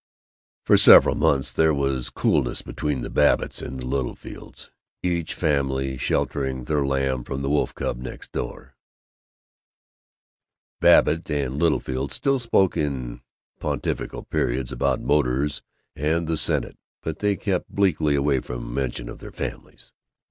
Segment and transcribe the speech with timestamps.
[0.65, 4.71] For several months there was coolness between the Babbitts and the Littlefields,
[5.03, 8.73] each family sheltering their lamb from the wolf cub next door.
[10.79, 13.21] Babbitt and Littlefield still spoke in
[13.59, 15.61] pontifical periods about motors
[15.95, 19.93] and the senate, but they kept bleakly away from mention of their families.